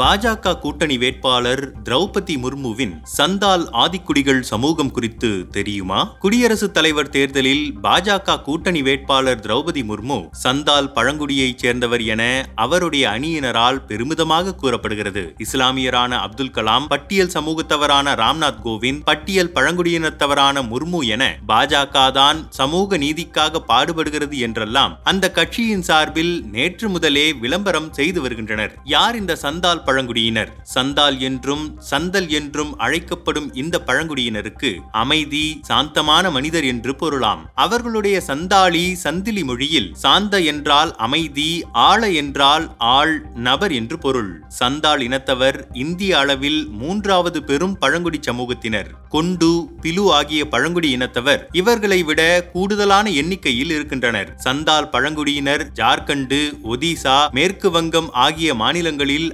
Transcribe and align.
பாஜக 0.00 0.58
கூட்டணி 0.58 0.98
வேட்பாளர் 0.98 1.72
திரௌபதி 1.84 2.34
முர்முவின் 2.42 2.92
சந்தால் 3.02 3.64
ஆதிக்குடிகள் 3.72 4.40
சமூகம் 4.40 4.90
குறித்து 4.90 5.46
தெரியுமா? 5.50 6.14
குடியரசுத் 6.18 6.74
தலைவர் 6.74 7.08
தேர்தலில் 7.08 7.74
பாஜக 7.82 8.42
கூட்டணி 8.42 8.82
வேட்பாளர் 8.82 9.40
திரௌபதி 9.40 9.82
முர்மு 9.90 10.28
சந்தால் 10.30 10.92
பழங்குடியைச் 10.92 11.58
சேர்ந்தவர் 11.58 12.02
என 12.02 12.22
அவருடைய 12.54 13.08
அணியினரால் 13.08 13.80
பெருமிதமாக 13.86 14.54
கூறப்படுகிறது. 14.54 15.34
இஸ்லாமியரான 15.38 16.20
அப்துல் 16.20 16.50
கலாம் 16.50 16.86
பட்டியல் 16.86 17.32
சமூகத்தவரான 17.34 18.14
ராம்நாத் 18.22 18.62
கோவிந்த் 18.64 19.02
பட்டியல் 19.04 19.52
பழங்குடியினத்தவரான 19.54 20.64
முர்மு 20.70 21.02
என 21.06 21.38
பாஜக 21.48 22.12
தான் 22.12 22.46
சமூக 22.50 22.96
நீதிக்காக 22.96 23.64
பாடுபடுகிறது 23.68 24.38
என்றெல்லாம் 24.38 24.98
அந்த 25.02 25.30
கட்சியின் 25.30 25.82
சார்பில் 25.82 26.44
நேற்று 26.52 26.88
முதலே 26.88 27.32
விளம்பரம் 27.32 27.92
செய்து 27.92 28.20
வருகின்றனர். 28.20 28.78
யார் 28.84 29.16
இந்த 29.16 29.36
சந்தால் 29.36 29.84
பழங்குடியினர். 29.90 30.50
சந்தால் 30.74 31.18
என்றும் 31.28 31.64
சந்தல் 31.90 32.28
என்றும் 32.40 32.72
அழைக்கப்படும் 32.86 33.48
இந்த 33.62 33.76
பழங்குடியினருக்கு 33.88 34.72
அமைதி 35.02 35.44
சாந்தமான 35.70 36.24
மனிதர் 36.30 36.66
என்று 36.72 36.92
பொருளாம். 37.02 37.44
அவர்களுடைய 37.64 38.16
சந்தாளி 38.30 38.84
சந்திலி 39.04 39.44
மொழியில் 39.50 39.88
சாந்த 40.04 40.34
என்றால் 40.52 40.92
அமைதி 41.06 41.48
ஆழ 41.88 42.00
என்றால் 42.22 42.66
ஆள் 42.96 43.14
நபர் 43.48 43.72
என்று 43.72 43.98
பொருள். 43.98 44.30
சந்தால் 44.60 45.02
இனத்தவர் 45.06 45.58
இந்திய 45.84 46.18
அளவில் 46.18 46.60
மூன்றாவது 46.80 47.38
பெரும் 47.50 47.76
பழங்குடி 47.78 48.18
சமூகத்தினர். 48.28 48.90
கொண்டு 49.14 49.50
பிலு 49.82 50.04
ஆகிய 50.18 50.42
பழங்குடி 50.48 50.88
இனத்தவர் 50.96 51.42
இவர்களை 51.60 52.00
விட 52.08 52.20
கூடுதலான 52.52 53.06
எண்ணிக்கையில் 53.20 53.72
இருக்கின்றனர். 53.76 54.30
சந்தால் 54.46 54.90
பழங்குடியினர் 54.94 55.64
ஜார்க்கண்டு 55.80 56.40
ஒடிசா 56.72 57.16
மேற்கு 57.38 57.70
வங்கம் 57.70 58.10
ஆகிய 58.24 58.54
மாநிலங்களில் 58.62 59.28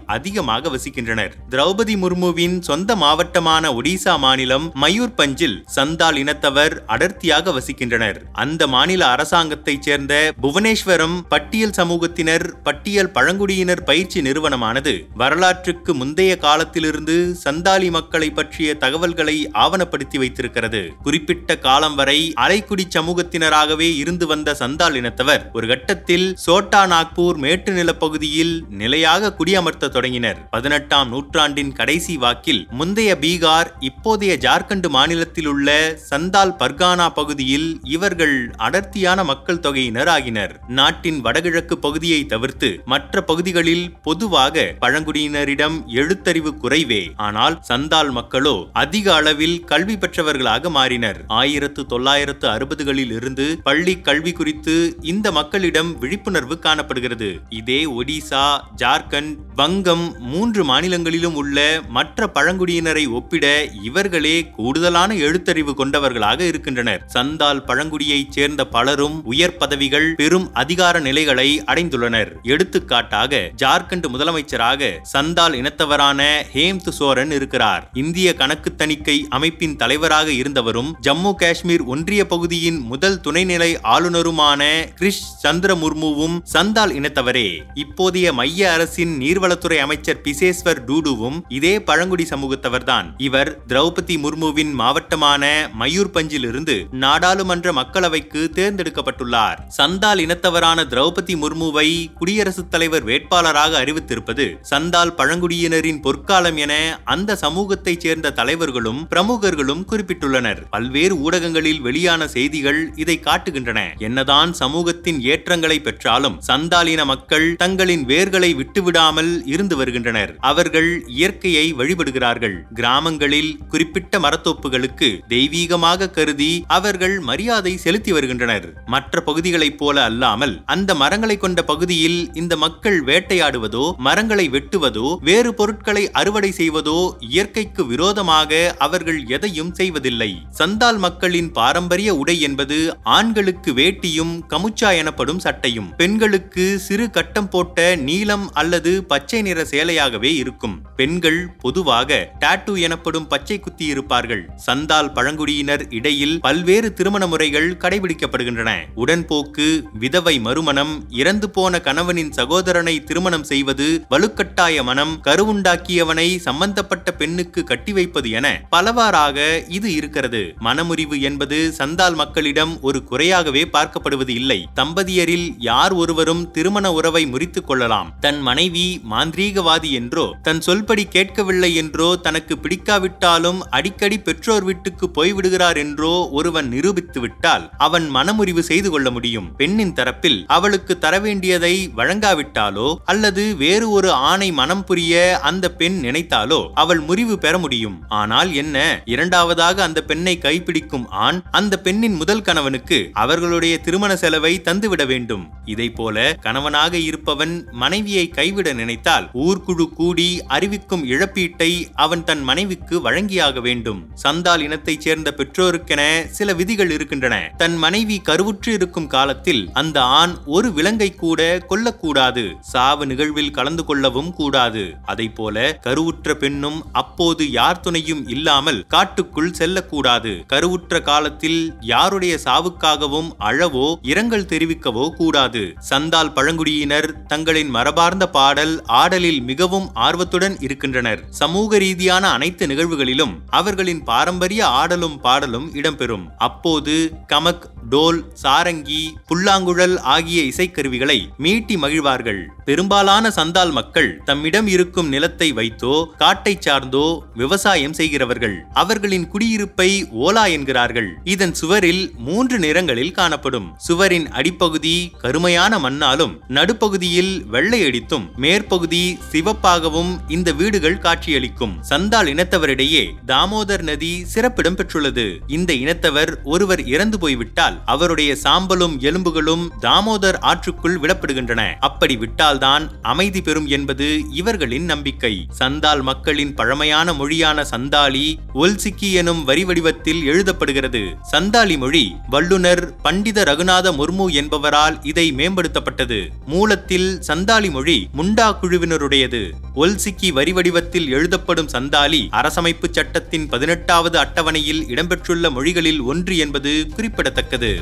அதிகமாக 0.46 0.70
வசிக்கின்றனர். 0.74 1.32
திரௌபதி 1.50 1.94
முர்முவின் 2.02 2.56
சொந்த 2.60 2.90
மாவட்டமான 2.96 3.70
ஒடிசா 3.78 4.18
மாநிலம் 4.18 4.66
மயூர் 4.82 5.14
பஞ்சில் 5.16 5.56
சந்தால் 5.76 6.18
இனத்தவர் 6.22 6.74
அடர்த்தியாக 6.94 7.52
வசிக்கின்றனர். 7.56 8.18
அந்த 8.32 8.66
மாநில 8.66 9.02
அரசாங்கத்தைச் 9.14 9.84
சேர்ந்த 9.86 10.14
புவனேஸ்வரம் 10.42 11.16
பட்டியல் 11.28 11.74
சமூகத்தினர் 11.78 12.46
பட்டியல் 12.62 13.10
பழங்குடியினர் 13.16 13.82
பயிற்சி 13.84 14.20
நிறுவனமானது 14.20 14.94
வரலாற்றுக்கு 15.22 15.94
முந்தைய 15.94 16.32
காலத்திலிருந்து 16.46 17.16
சந்தாலி 17.44 17.90
மக்களை 17.90 18.30
பற்றிய 18.30 18.76
தகவல்களை 18.84 19.36
ஆவணப்படுத்தி 19.64 20.18
வைத்திருக்கிறது. 20.22 20.82
குறிப்பிட்ட 21.02 21.58
காலம் 21.66 21.94
வரை 21.94 22.18
அரைக்குடி 22.34 22.86
சமூகத்தினராகவே 22.98 23.90
இருந்து 24.02 24.26
வந்த 24.26 24.54
சந்தால் 24.54 24.98
இனத்தவர் 25.02 25.44
ஒரு 25.52 25.66
கட்டத்தில் 25.66 26.28
சோட்டா 26.46 26.84
நாக்பூர் 26.94 27.38
மேட்டு 27.46 27.72
நிலப்பகுதியில் 27.72 28.54
நிலையாக 28.82 29.34
குடியமர்த்த 29.38 29.88
தொடங்கினர். 29.88 30.25
பதினெட்டாம் 30.50 31.08
நூற்றாண்டின் 31.08 31.72
கடைசி 31.72 32.16
வாக்கில் 32.16 32.66
முந்தைய 32.70 33.16
பீகார் 33.20 33.70
இப்போதைய 33.80 34.32
ஜார்க்கண்ட் 34.36 34.88
மாநிலத்தில் 34.88 35.46
உள்ள 35.46 35.96
சந்தால் 35.96 36.52
பர்கானா 36.52 37.08
பகுதியில் 37.08 37.80
இவர்கள் 37.82 38.50
அடர்த்தியான 38.56 39.24
மக்கள் 39.24 39.60
தொகையினர் 39.60 40.06
ஆகினர் 40.06 40.54
நாட்டின் 40.68 41.20
வடகிழக்கு 41.20 41.78
பகுதியை 41.78 42.26
தவிர்த்து 42.26 42.80
மற்ற 42.84 43.22
பகுதிகளில் 43.22 43.94
பொதுவாக 44.02 44.64
பழங்குடியினரிடம் 44.80 45.76
எழுத்தறிவு 45.86 46.52
குறைவே. 46.62 47.02
ஆனால் 47.16 47.58
சந்தால் 47.60 48.10
மக்களோ 48.10 48.66
அதிக 48.72 49.14
அளவில் 49.14 49.64
கல்வி 49.64 49.96
பெற்றவர்களாக 49.96 50.70
மாறினர். 50.70 51.18
ஆயிரத்து 51.26 51.86
தொள்ளாயிரத்து 51.86 52.48
அறுபதுகளில் 52.48 53.12
இருந்து 53.12 53.60
பள்ளி 53.62 54.00
கல்வி 54.00 54.32
குறித்து 54.32 54.96
இந்த 55.02 55.32
மக்களிடம் 55.32 55.98
விழிப்புணர்வு 55.98 56.58
காணப்படுகிறது. 56.58 57.40
இதே 57.48 57.86
ஒடிசா 57.86 58.44
ஜார்க்கண்ட் 58.76 59.34
வங்கம் 59.54 60.15
மூன்று 60.18 60.64
மாநிலங்களிலும் 60.64 61.34
உள்ள 61.34 61.80
மற்ற 61.88 62.30
பழங்குடியினரை 62.34 63.08
ஒப்பிட 63.08 63.68
இவர்களே 63.82 64.46
கூடுதலான 64.46 65.14
எழுத்தறிவு 65.14 65.74
கொண்டவர்களாக 65.74 66.44
இருக்கின்றனர். 66.44 67.02
சந்தால் 67.06 67.64
பழங்குடியைச் 67.64 68.28
சேர்ந்த 68.28 68.64
பலரும் 68.66 69.24
உயர் 69.24 69.56
பதவிகள் 69.56 70.14
பெரும் 70.14 70.54
அதிகார 70.54 70.98
நிலைகளை 70.98 71.62
அடைந்துள்ளனர். 71.66 72.32
எடுத்துக்காட்டாக 72.42 73.50
ஜார்க்கண்ட் 73.62 74.04
முதலமைச்சராக 74.14 74.90
சந்தால் 75.02 75.52
இனத்தவரான 75.52 76.42
ஹேம்த் 76.52 76.88
சோரன் 76.98 77.30
இருக்கிறார். 77.30 77.90
இந்திய 77.92 78.34
கணக்கு 78.34 78.74
தணிக்கை 78.74 79.26
அமைப்பின் 79.28 79.76
தலைவராக 79.76 80.30
இருந்தவரும் 80.30 80.92
ஜம்மு 81.02 81.34
காஷ்மீர் 81.34 81.82
ஒன்றிய 81.82 82.26
பகுதியின் 82.26 82.78
முதல் 82.78 83.20
துணைநிலை 83.24 83.76
ஆளுநருமான 83.82 84.62
கிரிஷ் 85.00 85.24
சந்திர 85.38 85.74
முர்முவும் 85.74 86.38
சந்தால் 86.42 86.92
இனத்தவரே. 86.92 87.60
இப்போதைய 87.74 88.32
மைய 88.32 88.72
அரசின் 88.72 89.18
நீர்வளத்துறை 89.18 89.76
அமைச்சர் 89.76 90.05
பிசேஸ்வர் 90.14 90.82
டூடுவும் 90.86 91.40
இதே 91.48 91.82
பழங்குடி 91.82 92.26
சமூகத்தவர்தான். 92.30 93.04
இவர் 93.18 93.60
திரௌபதி 93.68 94.18
முர்முவின் 94.18 94.72
மாவட்டமான 94.72 95.70
மயூர்பஞ்சில் 95.80 96.46
இருந்து 96.46 96.86
நாடாளுமன்ற 96.90 97.72
மக்களவைக்கு 97.72 98.50
தேர்ந்தெடுக்கப்பட்டுள்ளார். 98.50 99.56
சந்தால் 99.68 100.18
இனத்தவரான 100.18 100.84
திரௌபதி 100.84 101.36
முர்முவை 101.36 102.12
குடியரசுத் 102.14 102.70
தலைவர் 102.70 103.04
வேட்பாளராக 103.04 103.84
அறிவித்திருப்பது 103.84 104.56
சந்தால் 104.60 105.14
பழங்குடியினரின் 105.14 106.02
பொற்காலம் 106.02 106.56
என 106.56 107.00
அந்த 107.04 107.38
சமூகத்தைச் 107.40 108.00
சேர்ந்த 108.00 108.32
தலைவர்களும் 108.32 109.06
பிரமுகர்களும் 109.10 109.84
குறிப்பிட்டுள்ளனர். 109.90 110.62
பல்வேறு 110.70 111.20
ஊடகங்களில் 111.20 111.80
வெளியான 111.80 112.28
செய்திகள் 112.28 112.92
இதை 112.96 113.20
காட்டுகின்றன. 113.24 113.98
என்னதான் 113.98 114.52
சமூகத்தின் 114.52 115.20
ஏற்றங்களை 115.20 115.78
பெற்றாலும் 115.78 116.42
சந்தாலின 116.46 117.04
மக்கள் 117.04 117.56
தங்களின் 117.56 118.06
வேர்களை 118.06 118.54
விட்டுவிடாமல் 118.54 119.42
இருந்து 119.44 119.76
வருகின்றனர் 119.76 119.94
அவர்கள் 120.40 121.04
இயற்கையை 121.06 121.74
வழிபடுகிறார்கள். 121.74 122.56
கிராமங்களில் 122.74 123.58
குறிப்பிட்ட 123.68 124.18
மரத்தோப்புகளுக்கு 124.18 125.18
தெய்வீகமாக 125.28 126.10
கருதி 126.10 126.64
அவர்கள் 126.66 127.20
மரியாதை 127.20 127.76
செலுத்தி 127.76 128.12
வருகின்றனர். 128.12 128.84
மற்ற 128.86 129.20
பகுதிகளைப் 129.20 129.78
போல 129.78 130.04
அல்லாமல் 130.04 130.62
அந்த 130.64 130.94
மரங்களை 130.94 131.36
கொண்ட 131.36 131.62
பகுதியில் 131.62 132.34
இந்த 132.34 132.56
மக்கள் 132.56 133.04
வேட்டையாடுவதோ 133.04 133.94
மரங்களை 133.96 134.48
வெட்டுவதோ 134.48 135.16
வேறு 135.22 135.54
பொருட்களை 135.54 136.10
அறுவடை 136.10 136.50
செய்வதோ 136.50 137.16
இயற்கைக்கு 137.20 137.86
விரோதமாக 137.86 138.74
அவர்கள் 138.78 139.26
எதையும் 139.26 139.74
செய்வதில்லை. 139.74 140.36
சந்தால் 140.50 140.98
மக்களின் 140.98 141.52
பாரம்பரிய 141.52 142.14
உடை 142.14 142.40
என்பது 142.40 142.96
ஆண்களுக்கு 143.02 143.72
வேட்டியும் 143.72 144.34
கமுச்சா 144.48 144.96
எனப்படும் 144.96 145.38
சட்டையும். 145.38 145.96
பெண்களுக்கு 145.96 146.78
சிறு 146.78 147.10
கட்டம் 147.10 147.48
போட்ட 147.48 147.96
நீலம் 147.96 148.52
அல்லது 148.52 149.04
பச்சை 149.04 149.42
நிற 149.42 149.64
வேலையாகவே 149.86 150.34
இருக்கும். 150.34 150.82
பெண்கள் 150.96 151.48
பொதுவாக 151.60 152.32
டாட்டூ 152.38 152.80
எனப்படும் 152.80 153.26
பச்சை 153.26 153.60
குத்தி 153.60 153.84
இருப்பார்கள். 153.84 154.48
சந்தால் 154.56 155.12
பழங்குடியினர் 155.12 155.86
இடையில் 155.90 156.40
பல்வேறு 156.40 156.92
திருமண 156.92 157.26
முறைகள் 157.26 157.76
கடைபிடிக்கப்படுகின்றன. 157.76 158.70
உடன்போக்கு 158.96 159.82
விதவை 159.92 160.40
மறுமணம் 160.40 161.04
இறந்து 161.10 161.50
போன 161.50 161.80
கணவனின் 161.80 162.32
சகோதரனை 162.32 163.04
திருமணம் 163.04 163.44
செய்வது 163.44 164.04
வலுக்கட்டாய 164.10 164.82
மனம் 164.82 165.20
கருவுண்டாக்கியவனை 165.24 166.36
சம்பந்தப்பட்ட 166.38 167.12
பெண்ணுக்கு 167.12 167.64
கட்டி 167.64 167.92
வைப்பது 167.92 168.30
என 168.30 168.60
பலவாறாக 168.70 169.64
இது 169.68 169.94
இருக்கிறது. 169.94 170.54
மனமுறிவு 170.58 171.20
என்பது 171.20 171.72
சந்தால் 171.72 172.14
மக்களிடம் 172.14 172.80
ஒரு 172.80 173.04
குறையாகவே 173.04 173.64
பார்க்கப்படுவது 173.72 174.28
இல்லை. 174.28 174.68
தம்பதியரில் 174.74 175.54
யார் 175.58 175.92
ஒருவரும் 175.92 176.50
திருமண 176.50 176.92
உறவை 176.92 177.26
முறித்துக் 177.26 177.66
கொள்ளலாம். 177.66 178.14
தன் 178.20 178.40
மனைவி 178.40 179.00
மாந்திரீகவாதி 179.10 179.75
என்றோ 179.82 180.34
தன் 180.42 180.62
சொல்படி 180.66 181.04
கேட்கவில்லை 181.08 181.74
என்றோ 181.74 182.16
தனக்கு 182.16 182.56
பிடிக்காவிட்டாலும் 182.56 183.58
அடிக்கடி 183.70 184.18
பெற்றோர் 184.18 184.64
வீட்டுக்கு 184.64 185.10
போய்விடுகிறார் 185.14 185.76
என்றோ 185.76 186.28
ஒருவன் 186.28 186.68
நிரூபித்து 186.68 187.20
விட்டால் 187.20 187.70
அவன் 187.78 188.08
மனமுறிவு 188.10 188.58
செய்து 188.58 188.90
கொள்ள 188.90 189.10
முடியும். 189.10 189.56
பெண்ணின் 189.56 189.92
தரப்பில் 189.92 190.44
அவளுக்கு 190.46 190.98
தர 190.98 191.18
வேண்டியதை 191.18 191.90
வழங்காவிட்டாலோ 191.96 192.94
அல்லது 193.04 193.56
வேறு 193.56 193.90
ஒரு 193.90 194.10
ஆணை 194.10 194.52
மனம் 194.52 194.84
புரிய 194.84 195.38
அந்த 195.42 195.70
பெண் 195.70 195.98
நினைத்தாலோ 196.04 196.68
அவள் 196.74 197.00
முறிவு 197.00 197.38
பெற 197.38 197.58
முடியும். 197.58 198.04
ஆனால் 198.08 198.52
என்ன? 198.52 199.02
இரண்டாவதாக 199.04 199.82
அந்த 199.82 200.02
பெண்ணை 200.02 200.38
கைப்பிடிக்கும் 200.42 201.06
ஆண் 201.08 201.42
அந்த 201.50 201.78
பெண்ணின் 201.78 202.14
முதல் 202.14 202.42
கணவனுக்கு 202.42 203.10
அவர்களுடைய 203.12 203.78
திருமண 203.78 204.16
செலவை 204.16 204.60
தந்துவிட 204.64 205.06
வேண்டும். 205.06 205.50
இதை 205.64 205.90
போல 205.90 206.36
கணவனாக 206.40 206.96
இருப்பவன் 206.98 207.68
மனைவியை 207.72 208.28
கைவிட 208.28 208.72
நினைத்தால் 208.72 209.30
ஊர் 209.32 209.62
குழு 209.66 209.86
கூடி 209.98 210.26
அறிவிக்கும் 210.56 211.04
இழப்பீட்டை 211.10 211.70
அவன் 211.94 212.24
தன் 212.24 212.42
மனைவிக்கு 212.42 212.96
வழங்கியாக 213.06 213.60
வேண்டும். 213.60 214.00
சந்தால் 214.14 214.62
இனத்தைச் 214.62 215.04
சேர்ந்த 215.06 215.30
பெற்றோருக்கென 215.36 216.02
சில 216.38 216.52
விதிகள் 216.52 216.90
இருக்கின்றன. 216.90 217.36
தன் 217.56 217.76
மனைவி 217.76 218.16
கருவுற்று 218.28 218.72
இருக்கும் 218.78 219.06
காலத்தில் 219.06 219.62
அந்த 219.72 219.98
ஆண் 220.20 220.34
ஒரு 220.56 220.68
விலங்கை 220.72 221.10
கூட 221.14 221.40
கொல்லக்கூடாது. 221.70 222.44
சாவு 222.72 223.06
நிகழ்வில் 223.06 223.50
கலந்து 223.50 223.84
கொள்ளவும் 223.84 224.32
கூடாது. 224.32 224.84
அதை 225.04 225.28
போல 225.28 225.56
கருவுற்ற 225.86 226.34
பெண்ணும் 226.34 226.78
அப்போது 226.92 227.44
யார் 227.50 227.80
துணையும் 227.80 228.22
இல்லாமல் 228.28 228.80
காட்டுக்குள் 228.88 229.52
செல்லக்கூடாது. 229.52 230.34
கருவுற்ற 230.52 231.00
காலத்தில் 231.00 231.60
யாருடைய 231.80 232.34
சாவுக்காகவும் 232.44 233.30
அழவோ 233.50 233.86
இரங்கல் 234.12 234.50
தெரிவிக்கவோ 234.52 235.06
கூடாது. 235.10 235.64
சந்தால் 235.92 236.32
பழங்குடியினர் 236.32 237.10
தங்களின் 237.26 237.70
மரபார்ந்த 237.70 238.24
பாடல் 238.28 238.74
ஆடலில் 239.00 239.42
மிக 239.42 239.55
மிகவும் 239.56 239.90
ஆர்வத்துடன் 240.06 240.56
இருக்கின்றனர். 240.60 241.20
சமூக 241.40 241.78
ரீதியான 241.78 242.24
அனைத்து 242.30 242.64
நிகழ்வுகளிலும் 242.66 243.32
அவர்களின் 243.58 244.02
பாரம்பரிய 244.04 244.62
ஆடலும் 244.80 245.20
பாடலும் 245.20 245.68
இடம்பெறும். 245.74 246.24
அப்போது 246.48 246.94
கமக் 247.32 247.64
டோல் 247.90 248.20
சாரங்கி 248.42 249.00
புல்லாங்குழல் 249.26 249.96
ஆகிய 250.14 250.38
இசைக்கருவிகளை 250.42 251.16
மீட்டி 251.44 251.76
மகிழ்வார்கள். 251.82 252.40
பெரும்பாலான 252.64 253.30
சந்தால் 253.30 253.72
மக்கள் 253.78 254.10
தம்மிடம் 254.24 254.66
இருக்கும் 254.66 255.08
நிலத்தை 255.08 255.48
வைத்தோ 255.52 255.94
காட்டை 256.22 256.54
சார்ந்தோ 256.66 257.06
விவசாயம் 257.34 257.92
செய்கிறவர்கள். 257.92 258.56
அவர்களின் 258.74 259.26
குடியிருப்பை 259.34 259.90
ஓலா 260.24 260.44
என்கிறார்கள். 260.56 261.10
இதன் 261.24 261.54
சுவரில் 261.54 262.12
மூன்று 262.18 262.58
நிறங்களில் 262.58 263.16
காணப்படும். 263.20 263.68
சுவரின் 263.78 264.28
அடிப்பகுதி 264.30 264.96
கருமையான 265.18 265.78
மண்ணாலும் 265.78 266.34
நடுப்பகுதியில் 266.48 267.34
வெள்ளை 267.46 267.80
அடித்தும் 267.82 268.26
மேற்பகுதி 268.36 269.04
சிவப்பாகவும் 269.36 270.12
இந்த 270.28 270.52
வீடுகள் 270.52 270.98
காட்சியளிக்கும். 270.98 271.74
சந்தால் 271.80 272.26
இனத்தவரிடையே 272.26 273.10
தாமோதர் 273.26 273.82
நதி 273.82 274.24
சிறப்பிடம் 274.24 274.76
பெற்றுள்ளது. 274.76 275.38
இந்த 275.46 275.72
இனத்தவர் 275.72 276.42
ஒருவர் 276.44 276.84
இறந்து 276.84 277.18
போய்விட்டால் 277.18 277.82
அவருடைய 277.84 278.36
சாம்பலும் 278.44 278.98
எலும்புகளும் 278.98 279.70
தாமோதர் 279.80 280.38
ஆற்றுக்குள் 280.40 280.96
விடப்படுகின்றன. 281.02 281.78
அப்படி 281.80 282.16
விட்டால்தான் 282.16 282.90
அமைதி 283.02 283.42
பெறும் 283.42 283.66
என்பது 283.66 284.20
இவர்களின் 284.32 284.84
நம்பிக்கை. 284.84 285.46
சந்தால் 285.50 286.02
மக்களின் 286.02 286.54
பழமையான 286.54 287.12
மொழியான 287.12 287.64
சந்தாலி 287.70 288.38
ஒல்சிக்கி 288.54 289.12
எனும் 289.12 289.44
வரி 289.44 289.64
வடிவத்தில் 289.64 290.22
எழுதப்படுகிறது. 290.22 291.14
சந்தாலி 291.32 291.78
மொழி 291.78 292.16
வல்லுனர் 292.30 292.84
பண்டித 293.02 293.42
ரகுநாத 293.42 293.92
முர்மு 293.92 294.32
என்பவரால் 294.32 294.98
இதை 295.02 295.32
மேம்படுத்தப்பட்டது. 295.32 296.28
மூலத்தில் 296.46 297.20
சந்தாலி 297.20 297.70
மொழி 297.70 298.08
முண்டா 298.16 298.56
குழுவினருடைய 298.62 299.25
தொடங்கியது 299.26 299.42
ஒல்சிக்கி 299.74 300.28
வரி 300.32 300.52
வடிவத்தில் 300.52 301.08
எழுதப்படும் 301.08 301.72
சந்தாலி 301.72 302.20
அரசமைப்பு 302.32 302.86
சட்டத்தின் 302.90 303.46
பதினெட்டாவது 303.48 304.16
அட்டவணையில் 304.18 304.82
இடம்பெற்றுள்ள 304.86 305.50
மொழிகளில் 305.50 306.00
ஒன்று 306.02 306.36
என்பது 306.36 306.72
குறிப்பிடத்தக்கது. 306.96 307.72